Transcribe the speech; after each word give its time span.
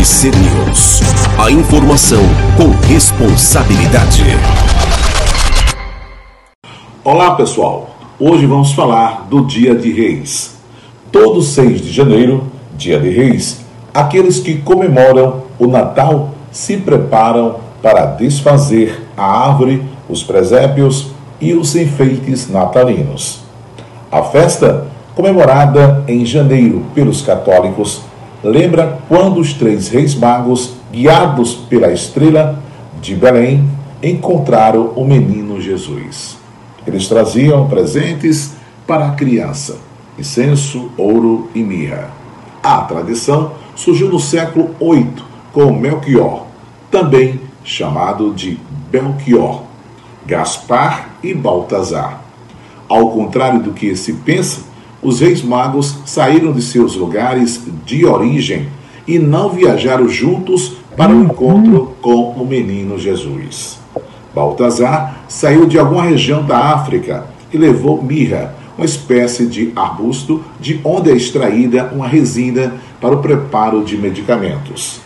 RC 0.00 0.30
News. 0.30 1.00
A 1.38 1.50
informação 1.50 2.22
com 2.56 2.70
responsabilidade. 2.86 4.22
Olá 7.04 7.34
pessoal, 7.34 7.90
hoje 8.18 8.46
vamos 8.46 8.72
falar 8.72 9.26
do 9.28 9.44
Dia 9.44 9.74
de 9.74 9.92
Reis. 9.92 10.56
Todo 11.12 11.42
6 11.42 11.82
de 11.82 11.92
janeiro, 11.92 12.50
Dia 12.78 12.98
de 12.98 13.10
Reis, 13.10 13.60
aqueles 13.92 14.38
que 14.38 14.62
comemoram 14.62 15.42
o 15.58 15.66
Natal 15.66 16.30
se 16.50 16.78
preparam 16.78 17.56
para 17.82 18.06
desfazer 18.06 19.06
a 19.14 19.48
árvore, 19.48 19.82
os 20.08 20.22
presépios 20.22 21.08
e 21.38 21.52
os 21.52 21.76
enfeites 21.76 22.48
natalinos. 22.48 23.42
A 24.10 24.22
festa, 24.22 24.86
comemorada 25.14 26.02
em 26.08 26.24
janeiro 26.24 26.86
pelos 26.94 27.20
católicos, 27.20 28.08
lembra 28.42 28.98
quando 29.08 29.40
os 29.40 29.52
três 29.52 29.88
reis 29.88 30.14
magos, 30.14 30.74
guiados 30.92 31.54
pela 31.54 31.92
estrela 31.92 32.62
de 33.00 33.14
Belém, 33.14 33.68
encontraram 34.02 34.92
o 34.96 35.04
menino 35.04 35.60
Jesus. 35.60 36.38
Eles 36.86 37.06
traziam 37.08 37.68
presentes 37.68 38.52
para 38.86 39.08
a 39.08 39.12
criança: 39.12 39.78
incenso, 40.18 40.90
ouro 40.96 41.50
e 41.54 41.62
mirra. 41.62 42.10
A 42.62 42.78
tradição 42.82 43.52
surgiu 43.74 44.08
no 44.08 44.20
século 44.20 44.74
VIII 44.80 45.14
com 45.52 45.72
Melchior, 45.72 46.46
também 46.90 47.40
chamado 47.64 48.32
de 48.34 48.58
Belchior, 48.90 49.62
Gaspar 50.26 51.10
e 51.22 51.32
Baltazar. 51.34 52.22
Ao 52.88 53.10
contrário 53.10 53.60
do 53.62 53.72
que 53.72 53.94
se 53.94 54.12
pensa, 54.14 54.62
os 55.02 55.20
reis 55.20 55.42
magos 55.42 55.96
saíram 56.04 56.52
de 56.52 56.60
seus 56.60 56.94
lugares 56.94 57.60
de 57.86 58.04
origem 58.04 58.68
e 59.06 59.18
não 59.18 59.50
viajaram 59.50 60.08
juntos 60.08 60.74
para 60.96 61.12
o 61.12 61.24
encontro 61.24 61.94
com 62.02 62.32
o 62.32 62.46
menino 62.46 62.98
Jesus. 62.98 63.78
Baltazar 64.34 65.24
saiu 65.28 65.66
de 65.66 65.78
alguma 65.78 66.02
região 66.02 66.44
da 66.44 66.58
África 66.58 67.26
e 67.52 67.58
levou 67.58 68.02
mirra, 68.02 68.54
uma 68.76 68.84
espécie 68.84 69.46
de 69.46 69.72
arbusto 69.74 70.42
de 70.60 70.80
onde 70.84 71.10
é 71.10 71.14
extraída 71.14 71.90
uma 71.94 72.06
resina 72.06 72.74
para 73.00 73.14
o 73.14 73.18
preparo 73.18 73.84
de 73.84 73.96
medicamentos. 73.96 75.00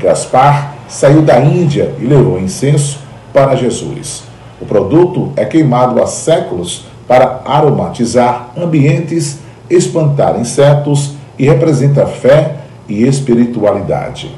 Gaspar 0.00 0.76
saiu 0.88 1.22
da 1.22 1.40
Índia 1.40 1.94
e 2.00 2.04
levou 2.04 2.38
incenso 2.38 3.00
para 3.32 3.56
Jesus. 3.56 4.22
O 4.60 4.66
produto 4.66 5.32
é 5.36 5.44
queimado 5.44 6.02
há 6.02 6.06
séculos 6.06 6.86
para 7.06 7.42
aromatizar 7.44 8.50
ambientes, 8.56 9.38
espantar 9.70 10.38
insetos 10.40 11.14
e 11.38 11.44
representa 11.46 12.06
fé 12.06 12.56
e 12.88 13.06
espiritualidade. 13.06 14.34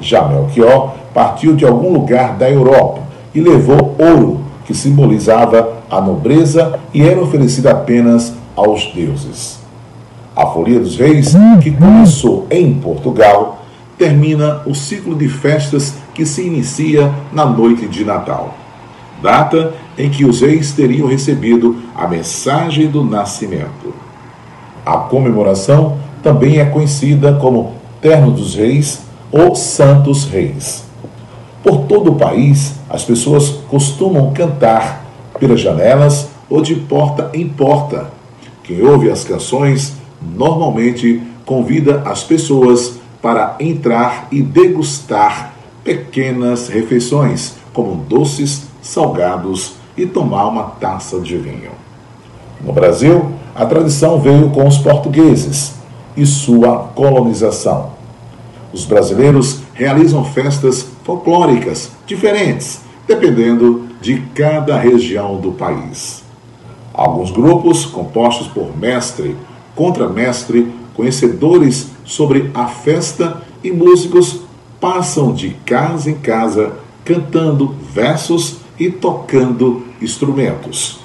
Já 0.00 0.26
Melchior 0.26 0.94
partiu 1.12 1.54
de 1.54 1.64
algum 1.64 1.92
lugar 1.92 2.36
da 2.36 2.50
Europa 2.50 3.02
e 3.34 3.40
levou 3.40 3.94
ouro, 3.98 4.40
que 4.64 4.74
simbolizava 4.74 5.74
a 5.90 6.00
nobreza 6.00 6.78
e 6.92 7.02
era 7.02 7.20
oferecida 7.20 7.70
apenas 7.70 8.34
aos 8.56 8.92
deuses. 8.94 9.58
A 10.34 10.46
Folia 10.46 10.80
dos 10.80 10.96
Reis, 10.96 11.34
que 11.62 11.70
começou 11.70 12.46
em 12.50 12.74
Portugal, 12.74 13.64
termina 13.96 14.62
o 14.66 14.74
ciclo 14.74 15.14
de 15.14 15.28
festas 15.28 15.94
que 16.12 16.26
se 16.26 16.42
inicia 16.42 17.12
na 17.32 17.46
noite 17.46 17.86
de 17.86 18.04
Natal, 18.04 18.54
data 19.22 19.72
em 19.96 20.10
que 20.10 20.24
os 20.24 20.40
reis 20.40 20.72
teriam 20.72 21.06
recebido 21.06 21.76
a 21.94 22.08
mensagem 22.08 22.88
do 22.88 23.04
nascimento. 23.04 23.94
A 24.84 24.98
comemoração 24.98 25.96
também 26.22 26.58
é 26.58 26.64
conhecida 26.64 27.34
como 27.34 27.72
Terno 28.00 28.30
dos 28.30 28.54
Reis 28.54 29.00
ou 29.32 29.54
Santos 29.54 30.24
Reis. 30.24 30.84
Por 31.62 31.84
todo 31.86 32.12
o 32.12 32.16
país, 32.16 32.74
as 32.90 33.04
pessoas 33.04 33.48
costumam 33.68 34.32
cantar 34.32 35.04
pelas 35.40 35.60
janelas 35.60 36.28
ou 36.50 36.60
de 36.60 36.74
porta 36.74 37.30
em 37.32 37.48
porta. 37.48 38.10
Quem 38.62 38.82
ouve 38.82 39.10
as 39.10 39.24
canções 39.24 39.94
normalmente 40.20 41.22
convida 41.44 42.02
as 42.04 42.22
pessoas 42.22 42.98
para 43.20 43.56
entrar 43.58 44.28
e 44.30 44.42
degustar 44.42 45.54
pequenas 45.82 46.68
refeições, 46.68 47.54
como 47.72 47.96
doces, 47.96 48.64
salgados 48.82 49.74
e 49.96 50.06
tomar 50.06 50.46
uma 50.46 50.64
taça 50.64 51.20
de 51.20 51.36
vinho. 51.36 51.70
No 52.62 52.72
Brasil, 52.72 53.32
a 53.54 53.64
tradição 53.64 54.20
veio 54.20 54.50
com 54.50 54.66
os 54.66 54.78
portugueses 54.78 55.74
e 56.16 56.26
sua 56.26 56.90
colonização. 56.94 57.92
Os 58.72 58.84
brasileiros 58.84 59.60
realizam 59.72 60.24
festas 60.24 60.86
folclóricas 61.04 61.92
diferentes, 62.06 62.80
dependendo 63.06 63.86
de 64.00 64.20
cada 64.34 64.76
região 64.76 65.36
do 65.36 65.52
país. 65.52 66.24
Alguns 66.92 67.30
grupos, 67.30 67.86
compostos 67.86 68.48
por 68.48 68.76
mestre, 68.76 69.36
contramestre, 69.76 70.72
conhecedores 70.94 71.90
sobre 72.04 72.50
a 72.54 72.66
festa 72.66 73.42
e 73.62 73.70
músicos 73.70 74.40
passam 74.80 75.32
de 75.32 75.50
casa 75.64 76.10
em 76.10 76.14
casa 76.14 76.72
cantando 77.04 77.74
versos 77.92 78.56
e 78.78 78.90
tocando 78.90 79.84
instrumentos. 80.00 81.03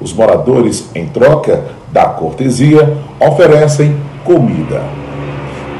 Os 0.00 0.12
moradores, 0.12 0.90
em 0.94 1.06
troca 1.06 1.64
da 1.92 2.06
cortesia, 2.06 2.96
oferecem 3.20 3.96
comida. 4.24 4.82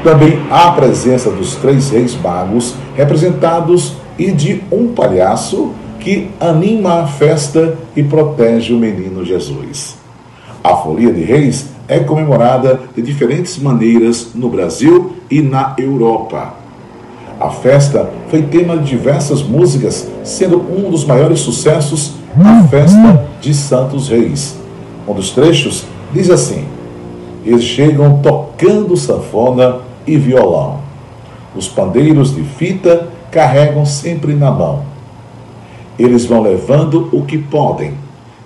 Também 0.03 0.39
há 0.49 0.69
a 0.69 0.71
presença 0.71 1.29
dos 1.29 1.55
três 1.55 1.89
reis 1.89 2.15
magos 2.15 2.75
representados 2.95 3.95
e 4.17 4.31
de 4.31 4.63
um 4.71 4.93
palhaço 4.93 5.71
que 5.99 6.29
anima 6.39 7.01
a 7.01 7.07
festa 7.07 7.77
e 7.95 8.03
protege 8.03 8.73
o 8.73 8.77
menino 8.77 9.25
Jesus. 9.25 9.97
A 10.63 10.75
Folia 10.75 11.11
de 11.11 11.21
Reis 11.21 11.67
é 11.87 11.99
comemorada 11.99 12.79
de 12.95 13.01
diferentes 13.01 13.57
maneiras 13.57 14.29
no 14.35 14.49
Brasil 14.49 15.13
e 15.29 15.41
na 15.41 15.75
Europa. 15.77 16.53
A 17.39 17.49
festa 17.49 18.09
foi 18.29 18.43
tema 18.43 18.77
de 18.77 18.89
diversas 18.89 19.41
músicas, 19.41 20.07
sendo 20.23 20.57
um 20.57 20.89
dos 20.89 21.05
maiores 21.05 21.39
sucessos 21.39 22.15
a 22.37 22.63
Festa 22.67 23.25
de 23.41 23.53
Santos 23.53 24.09
Reis. 24.09 24.57
Um 25.07 25.13
dos 25.13 25.31
trechos 25.31 25.85
diz 26.13 26.29
assim: 26.29 26.65
Eles 27.45 27.63
chegam 27.63 28.21
tocando 28.21 28.95
sanfona 28.95 29.77
e 30.05 30.17
violão. 30.17 30.79
Os 31.55 31.67
pandeiros 31.67 32.35
de 32.35 32.43
fita 32.43 33.07
carregam 33.31 33.85
sempre 33.85 34.33
na 34.33 34.51
mão. 34.51 34.83
Eles 35.97 36.25
vão 36.25 36.41
levando 36.41 37.09
o 37.11 37.23
que 37.23 37.37
podem. 37.37 37.93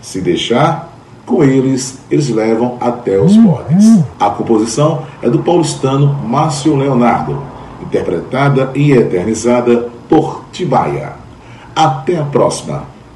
Se 0.01 0.21
deixar, 0.21 0.91
com 1.25 1.43
eles, 1.43 1.99
eles 2.09 2.29
levam 2.29 2.77
até 2.79 3.19
os 3.19 3.35
bodes. 3.37 4.03
A 4.19 4.29
composição 4.29 5.03
é 5.21 5.29
do 5.29 5.39
paulistano 5.39 6.13
Márcio 6.25 6.75
Leonardo, 6.75 7.41
interpretada 7.81 8.71
e 8.75 8.91
eternizada 8.91 9.89
por 10.09 10.45
Tibaia. 10.51 11.13
Até 11.75 12.17
a 12.17 12.23
próxima. 12.23 12.92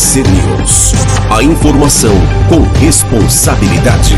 RC 0.00 0.22
News. 0.22 0.94
A 1.30 1.42
informação 1.42 2.14
com 2.48 2.62
responsabilidade. 2.78 4.16